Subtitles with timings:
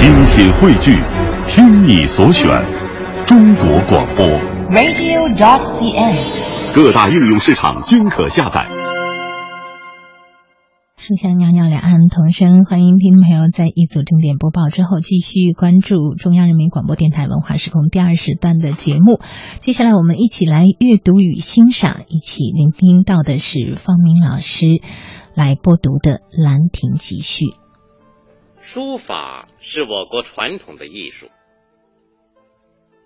[0.00, 0.96] 精品汇聚，
[1.46, 2.48] 听你所选，
[3.26, 4.24] 中国广播。
[4.70, 6.16] radio.dot.cn，。
[6.74, 8.66] 各大应用市场均可下载。
[10.96, 19.20] 书香袅袅两岸同声，欢迎听众朋友在一组正点播报之后继续关注中央人民广播电台文化时空第二时段的节目。
[19.58, 24.80] 接下来我们一起来阅读与欣赏，一起聆听到的是方明老师
[25.34, 26.12] 来播读的
[26.42, 27.44] 《兰亭集序》。
[28.72, 31.28] 书法是我国传统的艺术，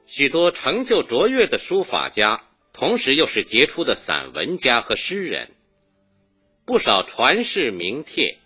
[0.05, 2.43] 许多成就卓越的书法家，
[2.75, 5.55] 同时又是杰出的散文家和诗人。
[6.67, 8.37] 不少传世名帖，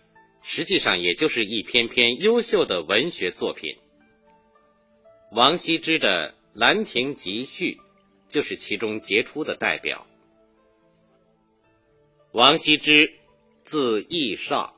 [0.43, 3.79] 实际上也就是一篇篇优秀的文学作品。
[5.33, 7.79] 王羲之的《兰亭集序》
[8.33, 10.07] 就是其中杰出的代表。
[12.31, 13.13] 王羲之，
[13.65, 14.78] 字逸少，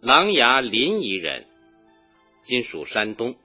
[0.00, 1.46] 琅琊临沂人，
[2.42, 3.36] 今属山东，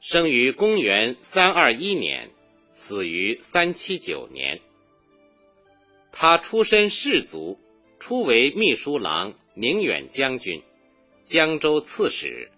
[0.00, 2.30] 生于公元三二一年，
[2.72, 4.60] 死于三七九年。
[6.12, 7.58] 他出身士族。
[8.00, 10.62] 初为秘书郎、宁远将军、
[11.24, 12.52] 江州刺史，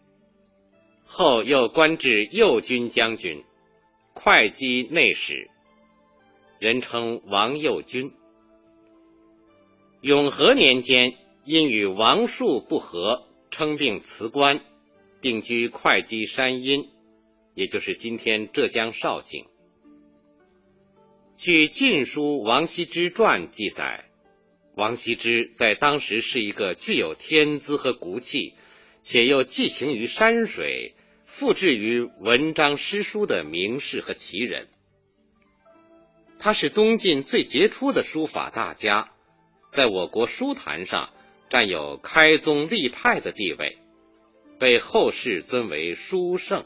[1.06, 3.42] 后又官至右军将军、
[4.12, 5.48] 会稽内史，
[6.58, 8.12] 人称王右军。
[10.02, 14.60] 永和年间，因与王树不和，称病辞官，
[15.20, 16.90] 定居会稽山阴，
[17.54, 19.46] 也就是今天浙江绍兴。
[21.36, 24.04] 据《晋书·王羲之传》记载。
[24.76, 28.54] 王羲之在当时是一个具有天资和骨气，
[29.02, 34.68] 且又寄情于山水、富志于文章诗书的名士和奇人。
[36.38, 39.10] 他是东晋最杰出的书法大家，
[39.72, 41.10] 在我国书坛上
[41.50, 43.76] 占有开宗立派的地位，
[44.58, 46.64] 被后世尊为书圣。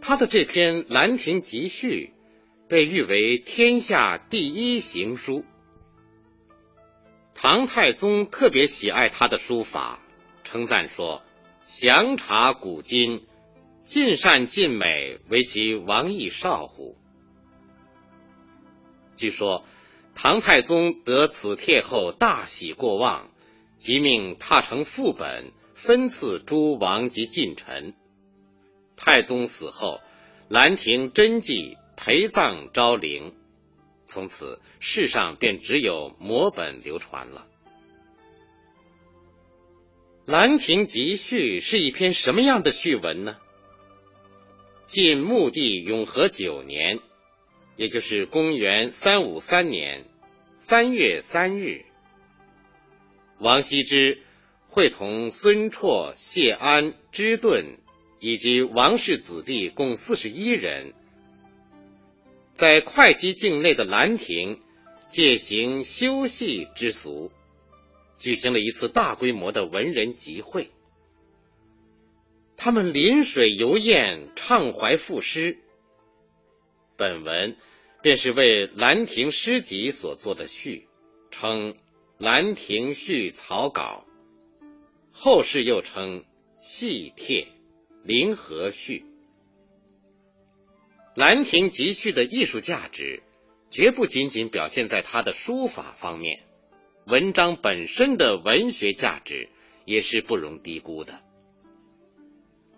[0.00, 2.10] 他的这篇《兰亭集序》。
[2.66, 5.44] 被誉为天下第一行书。
[7.34, 10.00] 唐太宗特别喜爱他的书法，
[10.44, 11.22] 称赞说
[11.66, 13.26] ：“详察古今，
[13.82, 16.96] 尽善尽美，为其王逸少乎？”
[19.14, 19.66] 据说
[20.14, 23.30] 唐太宗得此帖后大喜过望，
[23.76, 27.94] 即命踏成副本，分赐诸王及近臣。
[28.96, 29.96] 太宗死后，
[30.48, 31.76] 《兰亭》真迹。
[31.96, 33.36] 陪葬昭陵，
[34.04, 37.46] 从此世上便只有摹本流传了。
[40.32, 43.36] 《兰亭集序》是一篇什么样的序文呢？
[44.86, 46.98] 晋穆帝永和九年，
[47.76, 50.04] 也就是公元三五三年
[50.54, 51.84] 三月三日，
[53.38, 54.22] 王羲之
[54.68, 57.78] 会同孙绰、谢安、芝顿
[58.20, 60.94] 以及王氏子弟共四十一人。
[62.54, 64.60] 在会稽境内的兰亭，
[65.08, 67.32] 借行修戏之俗，
[68.16, 70.70] 举行了一次大规模的文人集会。
[72.56, 75.58] 他们临水游宴，畅怀赋诗。
[76.96, 77.56] 本文
[78.02, 80.88] 便是为《兰亭诗集》所做的序，
[81.30, 81.72] 称
[82.18, 84.04] 《兰亭序》草稿，
[85.10, 86.20] 后世又称
[86.60, 87.42] 《戏帖》
[88.04, 89.00] 《临河序》。
[91.20, 93.22] 《兰亭集序》的艺术价值，
[93.70, 96.42] 绝不仅仅表现在它的书法方面，
[97.06, 99.48] 文章本身的文学价值
[99.84, 101.23] 也是不容低估的。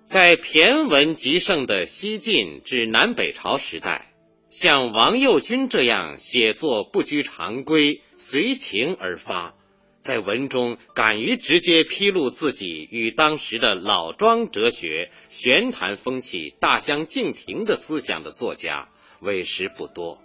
[0.06, 4.06] 在骈文极盛的西晋至南北朝时代，
[4.50, 9.56] 像王右军这样写作不拘常规、随情而发，
[10.00, 18.88] 在文中敢于直接披露自己与当时的老庄哲学、玄谈风气大相径庭的思想的作家，
[19.20, 20.22] 为时不多。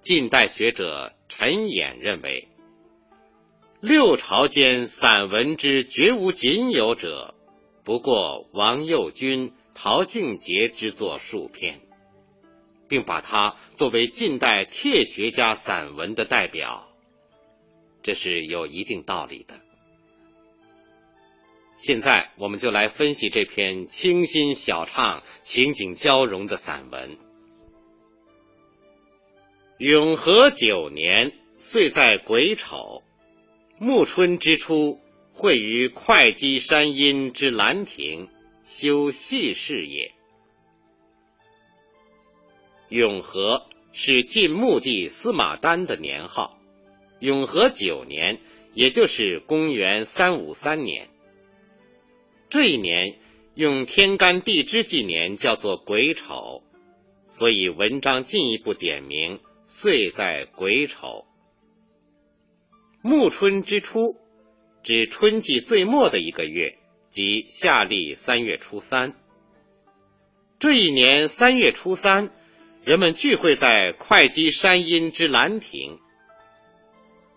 [0.00, 2.48] 近代学者陈衍认为，
[3.82, 7.34] 六朝间散文之绝无仅有者，
[7.84, 11.80] 不过王右军、陶敬节之作数篇，
[12.88, 16.88] 并把他作为近代帖学家散文的代表。
[18.02, 19.60] 这是有一定道理的。
[21.76, 27.18] 现在我们就来分析这篇清新小畅、情景交融的散文。
[29.78, 33.02] 永和九年，岁在癸丑，
[33.78, 35.00] 暮春之初，
[35.34, 38.28] 会于会稽山阴之兰亭，
[38.62, 40.12] 修戏事也。
[42.88, 46.58] 永和是晋穆帝司马丹的年号。
[47.18, 48.38] 永和九年，
[48.74, 51.08] 也就是公元三五三年，
[52.48, 53.18] 这一年
[53.54, 56.62] 用天干地支纪年，叫做癸丑，
[57.26, 61.24] 所以文章进一步点明岁在癸丑。
[63.02, 64.16] 暮春之初，
[64.84, 66.76] 指春季最末的一个月，
[67.08, 69.14] 即夏历三月初三。
[70.58, 72.30] 这一年三月初三，
[72.84, 75.98] 人们聚会在会稽山阴之兰亭。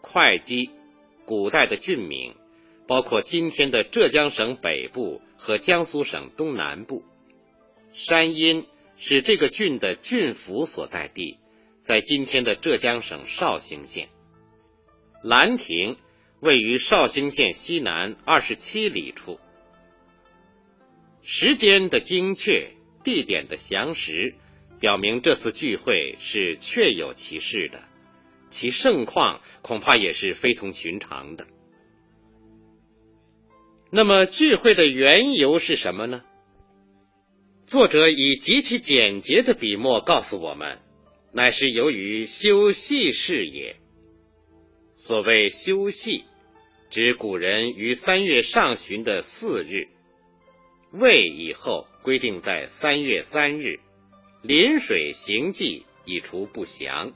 [0.02, 0.72] 会稽，
[1.24, 2.36] 古代的郡名，
[2.86, 7.06] 包括今天的浙江省北部和江苏省东南部。
[7.94, 8.66] 山阴
[8.98, 11.38] 是这个郡的郡府所在地，
[11.82, 14.10] 在今天的浙江省绍兴县。
[15.24, 15.96] 兰亭
[16.40, 19.40] 位于绍兴县西南二十七里处。
[21.22, 22.72] 时间的精确，
[23.04, 24.36] 地点的详实，
[24.80, 27.84] 表明这次聚会是确有其事的，
[28.50, 31.48] 其盛况恐怕也是非同寻常的。
[33.90, 36.24] 那么聚会的缘由是什么呢？
[37.66, 40.80] 作者以极其简洁的笔墨告诉我们，
[41.34, 43.78] 乃是由于修戏事也。
[45.00, 46.24] 所谓休戏，
[46.90, 49.90] 指古人于三月上旬的四日，
[50.92, 53.80] 未以后规定在三月三日，
[54.42, 57.14] 临水行祭以除不祥。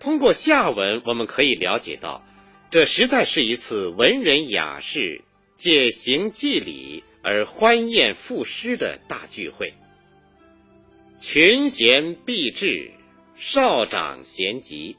[0.00, 2.26] 通过下文，我们可以了解到，
[2.68, 5.22] 这实在是一次文人雅士
[5.54, 9.72] 借行祭礼而欢宴赋诗的大聚会。
[11.20, 12.90] 群贤毕至，
[13.36, 14.96] 少长咸集。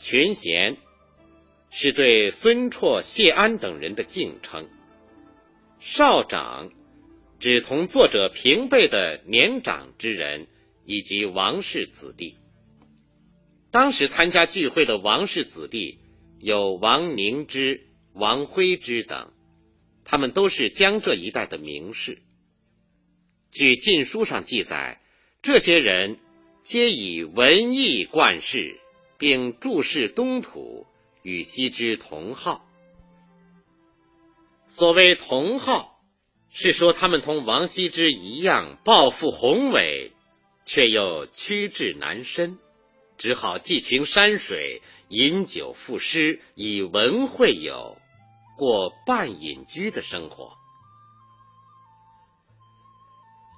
[0.00, 0.78] 群贤
[1.68, 4.66] 是对孙绰、谢安等人的敬称。
[5.78, 6.72] 少长
[7.38, 10.48] 指同作者平辈的年长之人
[10.86, 12.38] 以及王氏子弟。
[13.70, 15.98] 当时参加聚会的王氏子弟
[16.38, 19.34] 有王凝之、王徽之等，
[20.04, 22.22] 他们都是江浙一带的名士。
[23.52, 24.98] 据《晋书》上记载，
[25.42, 26.18] 这些人
[26.62, 28.80] 皆以文艺冠世。
[29.20, 30.86] 并注释东土，
[31.22, 32.64] 与西之同号。
[34.66, 36.00] 所谓同号，
[36.48, 40.12] 是说他们同王羲之一样抱负宏伟，
[40.64, 42.58] 却又屈志难伸，
[43.18, 47.98] 只好寄情山水，饮酒赋诗，以文会友，
[48.56, 50.56] 过半隐居的生活。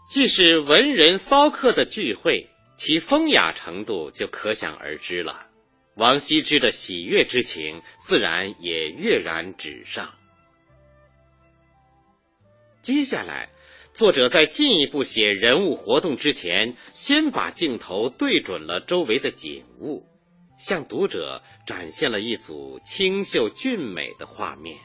[0.08, 5.46] 既是文人骚客的聚会，其风雅程度就可想而知了。
[5.94, 10.14] 王羲之的喜悦之情，自然也跃然纸上。
[12.82, 13.50] 接下来，
[13.92, 20.06] 作者在进一步写人物活动之前，先把镜头对准了周围的景物，
[20.56, 24.78] 向读者展现了一组清秀俊美的画面。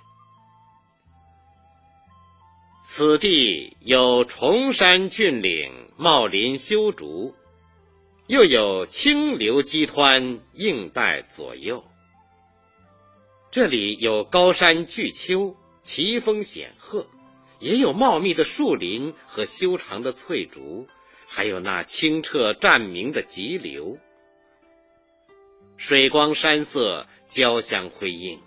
[2.84, 7.36] 此地有崇山峻岭，茂林修竹。
[8.28, 11.86] 又有清流激湍映带左右，
[13.52, 17.08] 这里有高山巨丘，奇峰显赫，
[17.60, 20.90] 也有茂密的树林和修长的翠竹，
[21.26, 23.98] 还有那清澈湛明的急流，
[25.78, 28.42] 水光山色交相辉映。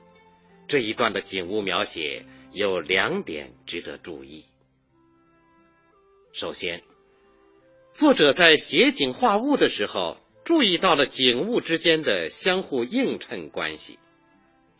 [0.68, 4.44] 这一段的景物描写有两点值得注意，
[6.32, 6.89] 首先。
[7.92, 13.98] 作者在写景画物的时候，注意到了景物之间的相互映衬关系。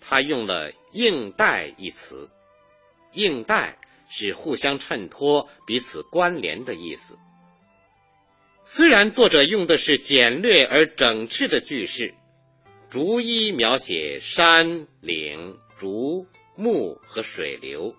[0.01, 2.31] 他用了“映带”一词
[3.13, 7.19] ，“映带”是互相衬托、彼此关联的意思。
[8.63, 12.15] 虽然作者用的是简略而整饬的句式，
[12.89, 16.27] 逐一描写山岭、竹
[16.57, 17.95] 木和水流。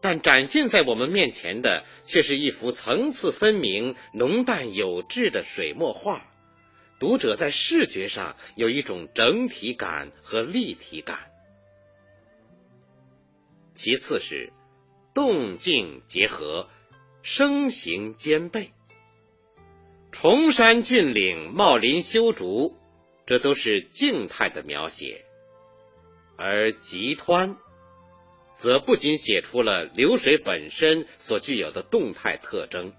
[0.00, 6.24] 但展现在我们面前的，却是一幅层次分明、浓淡有致的水墨画。
[7.00, 11.16] 读者在视觉上有一种整体感和立体感。
[13.74, 14.52] 其次是
[15.14, 16.68] 动静结合，
[17.22, 18.72] 声形兼备。
[20.10, 22.76] 崇山峻岭、茂林修竹，
[23.26, 25.24] 这都是静态的描写，
[26.36, 27.56] 而急湍。
[28.58, 32.92] 则不仅写出了流水本身所具有的动态特征，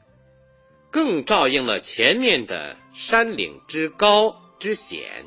[0.90, 5.26] 更照应了前面的山岭之高之险，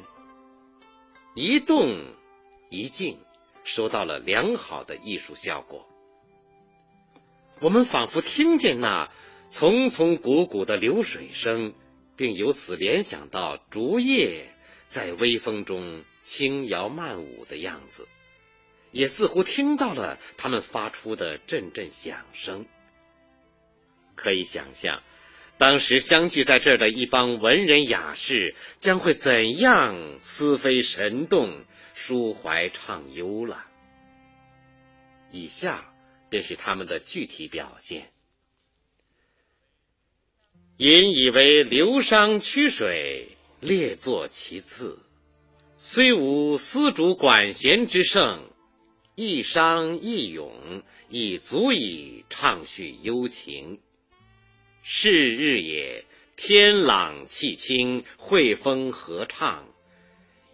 [1.35, 2.15] 一动
[2.71, 3.19] 一静，
[3.63, 5.87] 收到了良好的艺术效果。
[7.61, 9.13] 我们仿佛听见那
[9.51, 11.75] 丛丛汩汩的流水声，
[12.17, 14.51] 并由此联想到竹叶
[14.89, 18.09] 在微风中轻摇慢舞的样子。
[18.93, 22.67] 也似乎听到了他们发出的阵阵响声。
[24.15, 25.03] 可以想象，
[25.59, 31.65] 当时相聚在这儿的一帮文人雅士将会怎样思飞神动、
[31.97, 33.67] 抒怀畅忧了。
[35.31, 35.93] 以下
[36.29, 38.11] 便是他们的具体表现。
[40.77, 44.99] 引以为流觞曲水，列坐其次。
[45.77, 48.51] 虽无丝竹管弦之盛，
[49.15, 53.79] 一觞一咏，亦足以畅叙幽情。
[54.83, 59.69] 是日也，天朗气清，惠风和畅。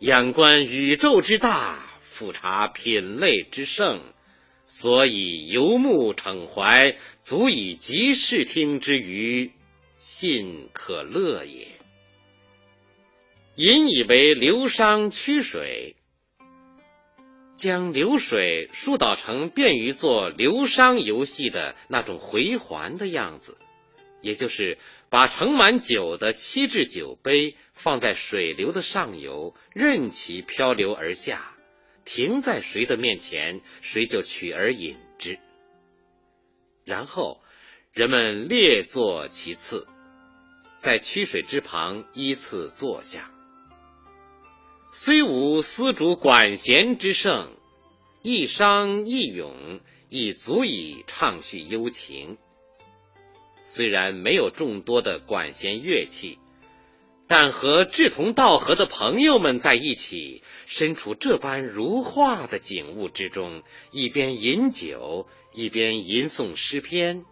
[0.00, 4.00] 仰观宇宙之大，俯察品类之盛，
[4.64, 9.52] 所以游目骋怀，足以极视听之娱。
[9.98, 11.68] 信可乐也。
[13.54, 15.94] 引以为流觞曲水，
[17.58, 23.58] 将流水疏导成便于做流觞游戏的那种回环的样子，
[24.22, 24.78] 也就是
[25.10, 31.54] 把盛满酒的七制酒杯放在水流的上游，任其漂流而下，
[32.06, 35.38] 停在谁的面前，谁就取而饮之。
[36.84, 37.42] 然后
[37.92, 39.86] 人们列坐其次。
[40.78, 43.32] 在曲水之旁依次坐下，
[45.00, 47.52] 虽无丝竹管弦之盛，
[48.20, 49.78] 一觞一咏
[50.08, 52.36] 亦足以畅叙幽情。
[53.62, 56.40] 虽然没有众多的管弦乐器，
[57.28, 63.62] 但和志同道合的朋友们在一起，身处这般如画的景物之中，
[63.92, 67.24] 一边饮酒，一边吟诵诗篇。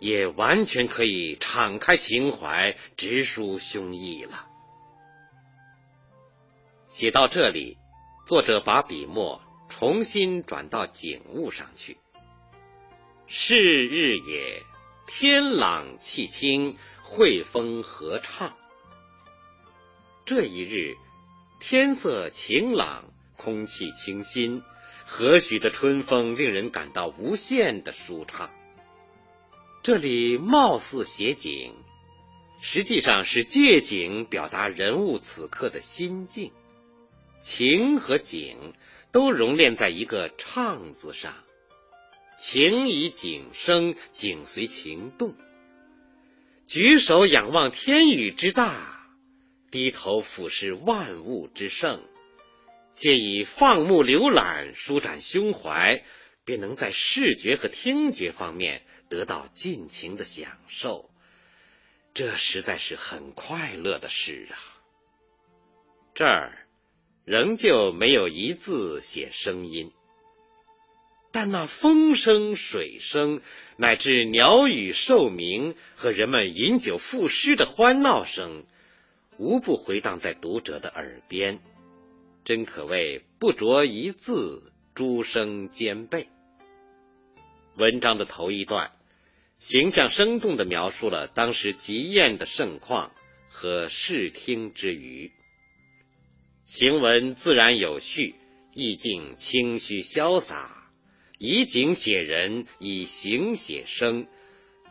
[0.00, 4.49] 也完全可以敞开情怀，直抒胸臆了。
[7.00, 7.78] 写到这里，
[8.26, 9.40] 作者把笔墨
[9.70, 11.96] 重新转到景物上去。
[13.26, 14.62] 是日也，
[15.06, 18.54] 天朗气清，惠风和畅。
[20.26, 20.94] 这一日，
[21.58, 24.62] 天色晴朗，空气清新，
[25.06, 28.50] 和煦的春风令人感到无限的舒畅。
[29.82, 31.72] 这里貌似写景，
[32.60, 36.52] 实际上是借景表达人物此刻的心境。
[37.40, 38.74] 情和景
[39.10, 41.34] 都熔炼在一个“畅”字上，
[42.38, 45.34] 情以景生，景随情动。
[46.66, 49.08] 举手仰望天宇之大，
[49.70, 52.02] 低头俯视万物之盛，
[52.94, 56.04] 借以放目浏览，舒展胸怀。
[56.42, 61.10] 便能在视觉和听觉方面得到尽情的享受，
[62.12, 64.58] 这实在是很快乐的事啊！
[66.12, 66.66] 这儿
[67.30, 69.92] 仍旧没有一字写声音，
[71.30, 73.40] 但那风声、水声，
[73.76, 78.64] 乃至鸟语兽鸣和人们饮酒赋诗的欢闹声，
[79.38, 81.60] 无不回荡在读者的耳边，
[82.44, 86.26] 真可谓不着一字，诸声兼备。
[87.76, 88.90] 文章的头一段，
[89.60, 93.12] 形象生动的描述了当时集宴的盛况
[93.48, 95.30] 和视听之余，
[96.72, 98.36] 行文自然有序，
[98.74, 100.88] 意境清虚潇洒，
[101.36, 104.28] 以景写人，以形写声，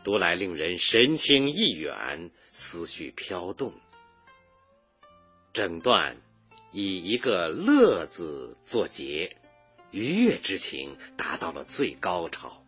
[0.04, 3.72] 读来令人神清意远，思绪飘动。
[5.54, 6.18] 整段
[6.70, 9.38] 以一个“乐”字作结，
[9.90, 12.62] 愉悦之情达到了最高潮。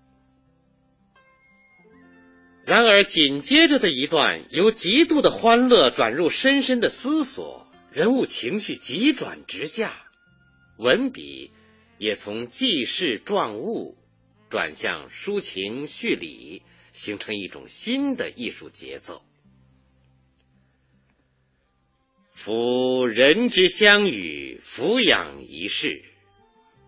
[2.65, 9.93] 然而，紧接着的一段由极度的欢乐转入深深的思索，人物情绪急转直下，
[10.79, 11.51] 文笔
[11.99, 13.99] 也从记事状物
[14.49, 19.23] 转向抒情叙理，形成一种新的艺术节奏。
[22.31, 26.03] 夫人之相与，俯仰一世，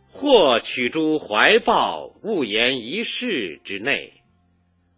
[0.09, 4.23] 或取诸怀抱，勿言一世之内。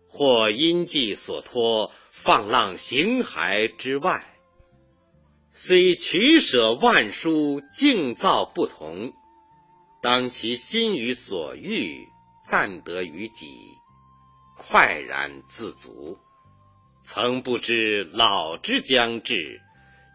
[0.06, 4.35] 或因寄所托，放浪形骸之外，
[5.58, 9.14] 虽取舍万殊，境造不同，
[10.02, 12.06] 当其心于所欲，
[12.44, 13.56] 暂得于己，
[14.58, 16.18] 快然自足。
[17.00, 19.62] 曾不知老之将至，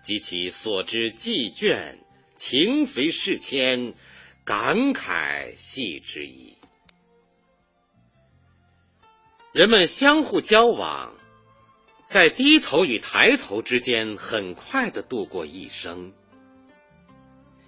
[0.03, 1.97] 及其所之既倦，
[2.37, 3.95] 情随事迁，
[4.45, 6.59] 感慨系之矣。
[9.53, 11.15] 人们相互交往，
[12.11, 16.11] 在低头与抬头之间很快的度过一生。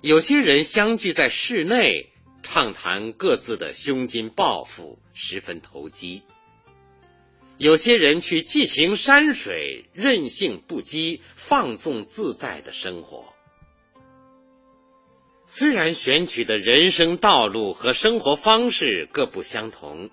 [0.02, 2.10] 有些人相聚在室内，
[2.42, 6.24] 畅谈各自的胸襟抱负，十分投机。
[7.58, 13.34] 有些人去寄情山水，任性不羁，放纵自在的生活。
[15.46, 20.10] 虽然选取的人生道路和生活方式各不相同，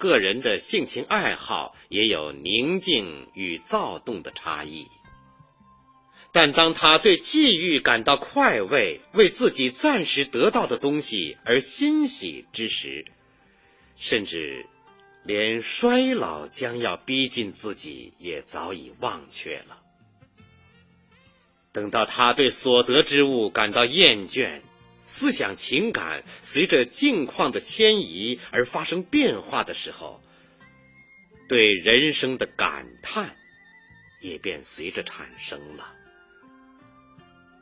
[0.00, 4.88] 个人的性情爱好也有宁静与躁动的差异。
[6.32, 13.04] 但当他对际遇感到快慰，为自己暂时得到的东西而欣喜之时，
[13.96, 14.64] 甚至
[15.22, 19.82] 连衰老将要逼近自己也早已忘却了。
[21.72, 24.62] 等到他对所得之物感到厌倦，
[25.10, 30.22] 思想情感随着境况的迁移而发生变化的时候，
[31.48, 33.36] 对人生的感叹
[34.22, 35.92] 也便随着产生了。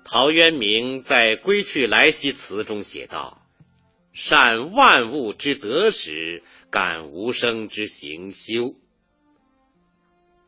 [0.04, 3.42] 陶渊明在《归去来兮辞》中写道
[4.12, 8.74] ：“善万物之得时，感无生之行休。”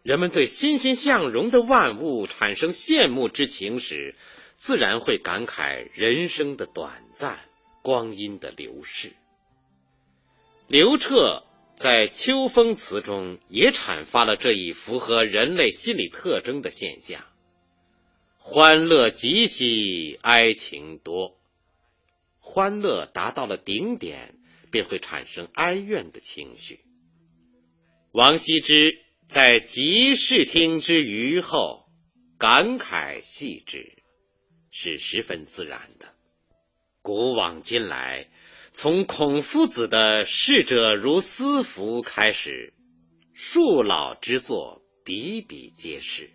[0.04, 4.14] 人们对欣欣向荣的万物产生羡慕之情时，
[4.60, 7.40] 自然会感慨人生的短暂，
[7.80, 9.14] 光阴的流逝。
[10.68, 11.44] 刘彻
[11.76, 17.24] 在《秋风词》中也阐发了这一符合人类心理特征的现象：
[18.36, 21.40] 欢乐极兮哀情多。
[22.38, 24.34] 欢乐达到了顶点，
[24.70, 26.80] 便会产生哀怨的情绪。
[28.12, 31.86] 王羲之在《集视听之余后》
[32.38, 33.96] 感慨细致。
[34.70, 36.14] 是十分自然的。
[37.02, 38.28] 古往今来，
[38.72, 42.74] 从孔夫子的“逝者如斯夫”开始，
[43.32, 46.30] 树老之作比比皆是。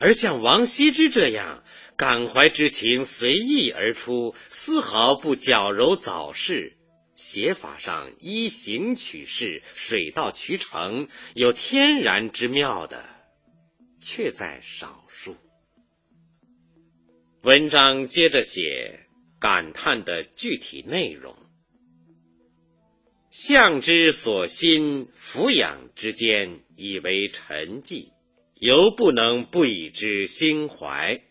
[0.00, 1.64] 而像王羲之这样
[1.96, 6.76] 感怀之情随意而出，丝毫不矫揉造饰，
[7.16, 13.04] 写法上依形取势，水到渠成，有天然之妙的，
[13.98, 15.36] 却在少数。
[17.48, 19.06] 文章接着写
[19.40, 21.34] 感叹的具体内容：
[23.30, 28.10] 向之所欣，俯仰之间，以为沉寂，
[28.54, 31.22] 犹不能不以之心怀。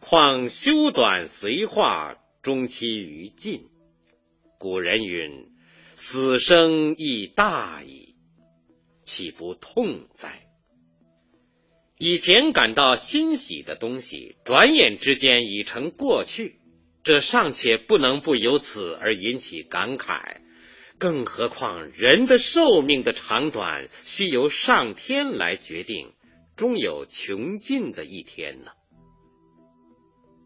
[0.00, 3.68] 况修短随化，终期于尽。
[4.58, 5.52] 古人云
[5.94, 8.14] ：“死生亦大矣，
[9.04, 10.47] 岂不痛哉？”
[11.98, 16.60] 以前感到欣喜的东西，转眼之间已成过去，
[17.02, 20.36] 这尚且不能不由此而引起感慨，
[20.98, 26.12] 更何况人的寿命的长短，需由上天来决定，
[26.56, 28.70] 终有穷尽的一天呢？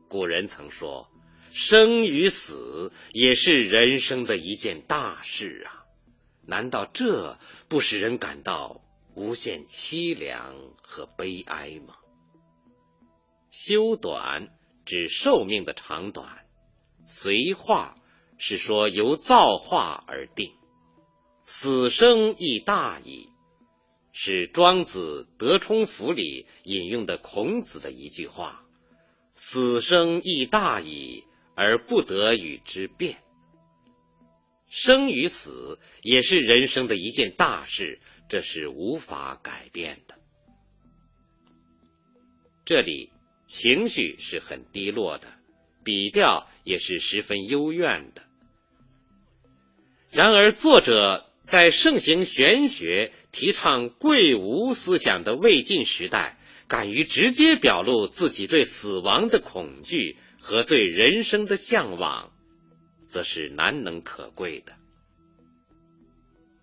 [0.09, 1.11] 古人曾说，
[1.51, 5.85] 生与死也是人生的一件大事啊，
[6.47, 7.39] 难道这
[7.69, 8.81] 不使人感到？
[9.15, 11.97] 无限凄凉和悲哀吗？
[13.51, 14.49] 修短
[14.87, 16.47] 指寿命的长短，
[17.05, 17.97] 随化
[18.39, 20.55] 是说由造化而定，
[21.45, 23.29] 死生亦大矣，
[24.13, 28.65] 是庄子《德充府》里引用的孔子的一句话
[29.35, 33.23] ：“死生亦大矣，而不得与之辩。”
[34.69, 38.01] 生与死也是人生的一件大事。
[38.29, 40.15] 这是无法改变的。
[42.65, 43.11] 这里
[43.47, 45.27] 情绪是很低落的，
[45.85, 48.23] 笔调也是十分幽怨的。
[50.11, 62.33] 然而，作者在盛行玄学、提倡贵无思想的魏晋时代，敢于直接表露自己对死亡的恐惧和对人生的向往，
[63.07, 64.73] 则是难能可贵的。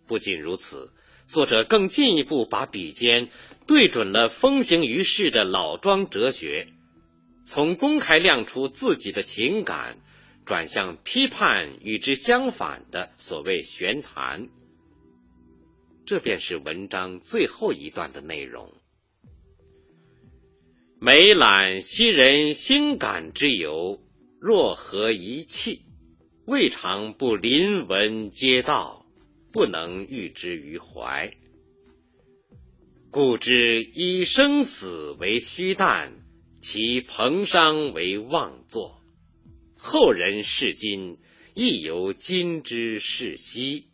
[0.07, 0.91] 不仅如此。
[1.29, 3.29] 作者更进一步把笔尖
[3.67, 6.67] 对准了风行于世的老庄哲学，
[7.45, 9.99] 从公开亮出自己的情感，
[10.43, 14.49] 转向批判与之相反的所谓玄谈。
[16.03, 18.73] 这便是文章最后一段的内容。
[20.99, 23.99] 每览昔人心感之由，
[24.41, 25.83] 若何一气，
[26.47, 28.98] 未尝不临文皆道。
[29.51, 31.35] 不能喻之于怀，
[33.09, 36.13] 故知以生死为虚诞，
[36.61, 39.01] 其彭殇为妄作。
[39.75, 41.17] 后人视今，
[41.55, 43.87] 亦犹今之视昔，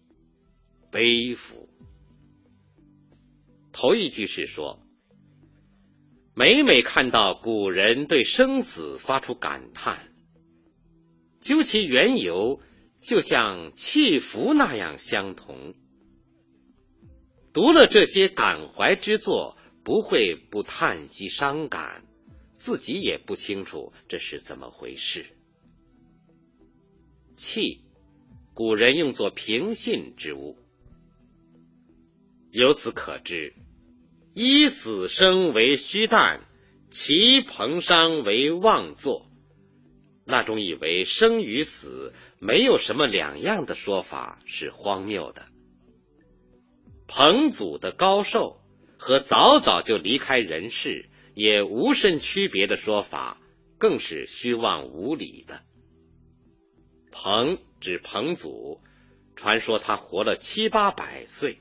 [0.92, 1.70] 悲夫！
[3.72, 4.86] 头一句是说，
[6.34, 10.14] 每每看到古人对生死发出感叹，
[11.40, 12.60] 究其缘由。
[13.08, 15.76] 就像契福那样相同。
[17.54, 22.04] 读了这些感怀之作，不会不叹息伤感，
[22.58, 25.28] 自己也不清楚这是怎么回事。
[27.36, 27.84] 气，
[28.56, 30.58] 古人用作平信之物，
[32.50, 33.54] 由此可知，
[34.34, 36.44] 以死生为虚诞，
[36.90, 39.30] 其彭殇为妄作。
[40.26, 45.46] 那种以为生与死没有什么两样的说法是荒谬的。
[47.08, 48.60] 彭祖的高寿
[48.98, 53.40] 和早早就离开人世也无甚区别的说法，
[53.78, 55.62] 更是虚妄无理的。
[57.12, 58.82] 彭指彭祖，
[59.36, 61.60] 传说他活了七八百岁。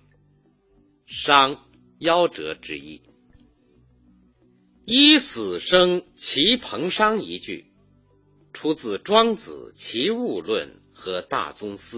[1.07, 1.68] 商
[2.00, 3.03] 夭折之意，
[4.87, 7.73] 依死生其彭殇一句，
[8.55, 11.97] 出自《庄子·齐物论》和《大宗师》。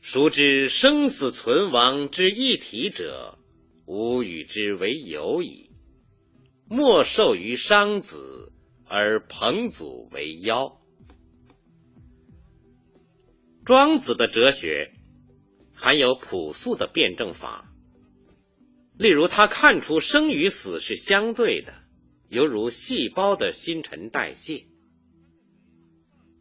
[0.00, 3.38] 孰知生死存亡之一体者，
[3.86, 5.70] 吾与之为友矣。
[6.68, 8.52] 莫受于商子，
[8.84, 10.80] 而彭祖为妖。
[13.64, 14.92] 庄子的哲学
[15.74, 17.72] 含有朴素的辩证法，
[18.98, 21.74] 例如他看出生与死是相对的，
[22.30, 24.64] 犹如细胞的新陈代谢。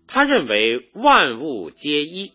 [0.08, 2.32] 他认为万物皆一。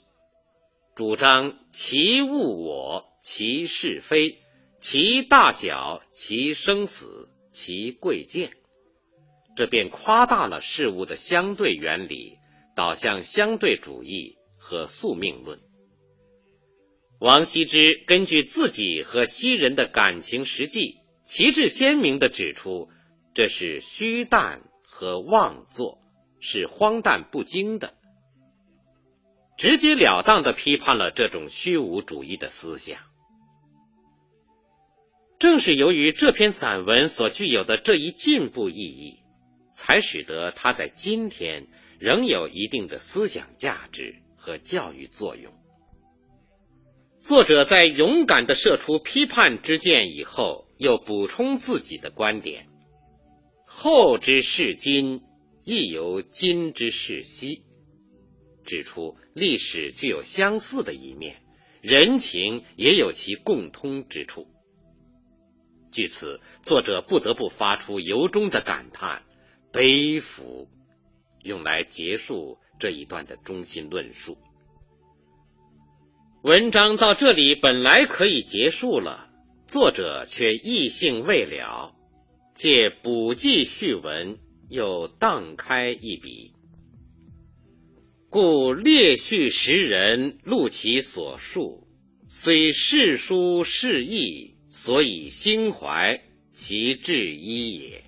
[0.96, 4.38] 主张其物我，其是非，
[4.78, 8.52] 其大小，其生死，其贵贱，
[9.56, 12.38] 这便夸大了事物的相对原理，
[12.76, 15.60] 导向相对主义和宿命论。
[17.18, 22.88] 王羲之根据自己和昔人的感情实际，旗帜鲜明地指出，
[23.34, 25.98] 这是虚诞和妄作，
[26.38, 27.94] 是荒诞不经的。
[29.56, 33.00] 直截了当的批判了这种虚无主义的思想。
[35.40, 39.18] 正是由于这篇散文所具有的这一进步意义，
[39.72, 41.66] 才使得它在今天
[41.98, 45.52] 仍有一定的思想价值和教育作用。
[47.18, 52.66] 作者在勇敢的射出批判之箭以后，又补充自己的观点
[53.76, 55.20] ：“后之视今，
[55.64, 57.64] 亦犹今之视昔。”
[58.64, 61.42] 指出历史具有相似的一面，
[61.82, 64.46] 人情也有其共通之处。
[65.90, 69.24] 据此，作者不得不发出由衷的感叹、
[69.72, 70.68] 悲服，
[71.42, 74.38] 用来结束这一段的中心论述。
[76.42, 79.28] 文章到这里本来可以结束了，
[79.66, 81.94] 作者却意兴未了，
[82.54, 84.38] 借补记序文，
[84.68, 86.52] 又荡开一笔。
[88.30, 91.86] 故列叙时人录其所述，
[92.28, 98.04] 虽世书事义，所以心怀其志一也。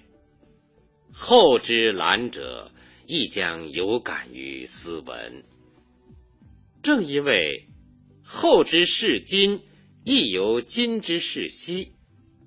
[1.12, 2.70] 后之览者，
[3.06, 5.44] 亦将有感于斯文。
[6.82, 7.66] 正因为
[8.22, 9.60] 后之视今，
[10.04, 11.92] 亦由今之视昔，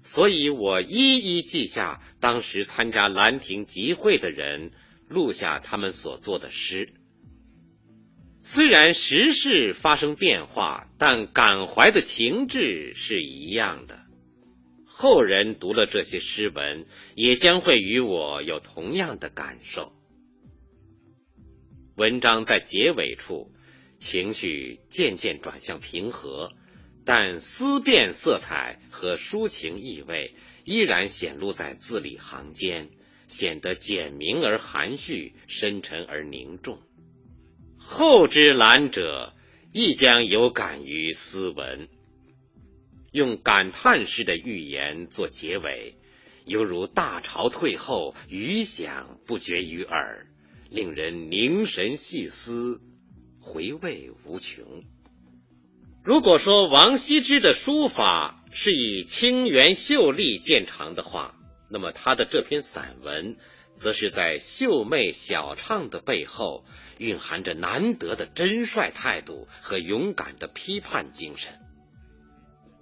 [0.02, 4.72] 所以我一一记下当时参加兰亭集会的人
[5.08, 6.94] 录下他们所作的诗。
[8.42, 14.06] 虽然时事发生变化，但感怀的情致是一样的。
[14.86, 16.86] 后人读了这些诗文，
[17.16, 19.94] 也将会与我有同样的感受。
[21.96, 23.52] 文章在结尾处，
[24.00, 26.52] 情绪渐渐转向平和，
[27.12, 32.92] 但思辨色彩和抒情意味依然显露在字里行间，
[33.28, 36.84] 显得简明而含蓄，深沉而凝重。
[37.80, 39.34] 后之览者，
[39.74, 41.90] 亦将有感于斯文。
[43.12, 45.96] 用感叹式的寓言做结尾，
[46.46, 50.28] 犹如大潮退后，余响不绝于耳，
[50.70, 52.80] 令人凝神细思，
[53.40, 54.84] 回味无穷。
[56.04, 61.36] 如果说王羲之的书法是以清源秀丽见长的话，
[61.70, 63.38] 那么他的这篇散文，
[63.78, 66.66] 则是在秀媚小畅的背后。
[67.00, 71.54] 蕴含着难得的真率态度和勇敢的批判精神。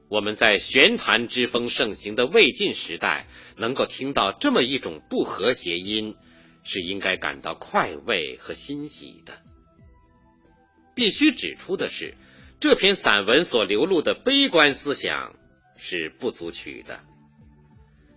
[0.10, 3.27] 我们在玄坛之风盛行的魏晋时代，
[3.58, 6.15] 能够听到这么一种不和谐音，
[6.63, 9.38] 是应该感到快慰和欣喜的。
[10.95, 12.15] 必须指出的是，
[12.60, 15.36] 这篇散文所流露的悲观思想
[15.76, 17.00] 是不足取的，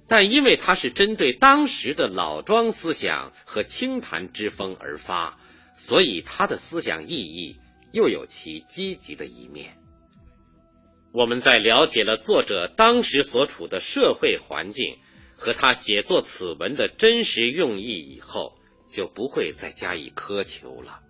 [0.09, 5.39] 但因为它是针对当时的老庄思想和清谈之风而发。
[5.73, 7.57] 所以他的思想意义
[7.91, 9.79] 又有其积极的一面。
[11.11, 14.99] 我们在了解了作者当时所处的社会环境
[15.37, 18.59] 和他写作此文的真实用意以后，
[18.93, 21.01] 就不会再加以苛求了。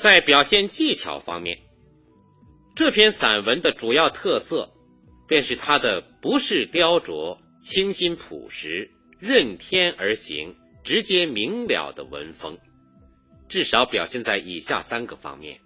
[0.00, 1.58] 在表现技巧方面，
[2.74, 4.72] 这篇散文的主要特色
[5.28, 12.58] 便是它的不是雕琢、清新朴实、任天而行、直接明了的文风，
[13.46, 15.60] 至少表现在以下三个方面。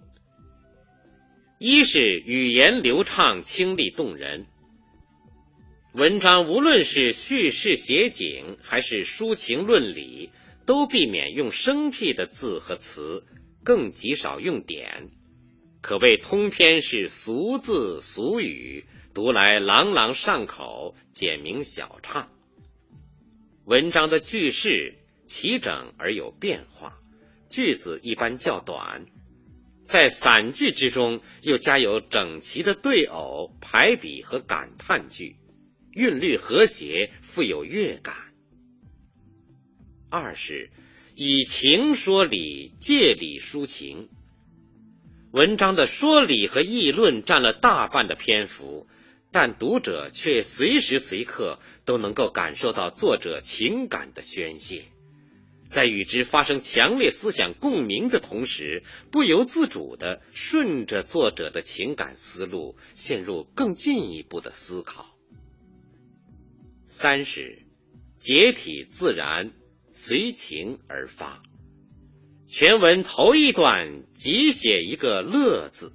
[1.60, 4.46] 一是语言流畅、清丽动人。
[5.92, 10.30] 文章无论是叙事写景，还是抒情论理，
[10.66, 13.24] 都避免用生僻的字和词，
[13.64, 15.08] 更极少用典，
[15.80, 22.28] 可谓通篇是俗字俗语，读来朗朗上口，简明小畅。
[23.64, 26.98] 文章的句式齐整而有变化，
[27.48, 29.06] 句子一般较短。
[29.86, 35.36] 在散句之中，又加有整齐的对偶、排比和感叹句，
[35.92, 38.14] 韵律和谐，富有乐感。
[40.10, 40.70] 二是
[41.16, 44.08] 以情说理，借理抒情。
[45.30, 48.88] 文章的说理和议论占了大半的篇幅，
[49.30, 54.86] 但读者却随时随刻都能够感受到作者情感的宣泄。
[55.68, 65.16] 在与之发生强烈思想共鸣的同时，不由自主的顺着作者的情感思路，陷入更进一步的思考。
[66.84, 67.62] 三是
[68.18, 69.52] 解体自然，
[69.94, 71.42] 随情而发。
[72.46, 75.92] 全文头一段即写一个“乐”字，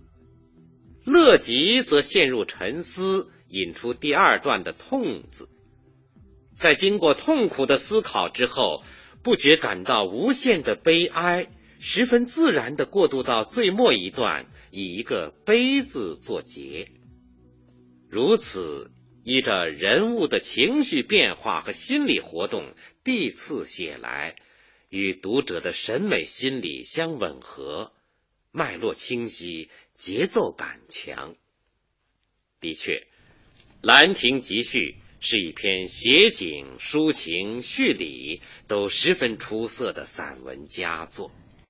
[1.05, 5.49] 乐极则陷入沉思，引出第二段的“痛”字。
[6.55, 8.83] 在经过痛苦的思考之后。
[9.21, 16.89] 不觉感到无限的悲哀，十分自然的过渡到最末一段，以一个“悲”字作结。
[18.09, 18.91] 如此
[19.29, 24.35] 依着人物的情绪变化和心理活动递次写来，
[24.89, 27.93] 与读者的审美心理相吻合，
[28.51, 31.35] 脉络清晰，节奏感强。
[32.59, 32.91] 的确，
[33.81, 34.95] 《兰亭集序》。
[35.21, 41.29] 是一篇写景、抒情、叙理都十分出色的散文佳作。